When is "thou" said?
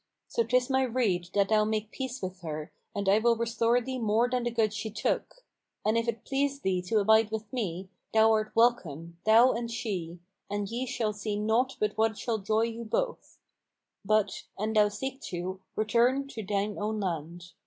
1.49-1.63, 8.11-8.31, 9.27-9.51, 14.73-14.89